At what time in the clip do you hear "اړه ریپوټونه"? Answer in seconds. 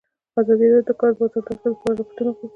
1.89-2.27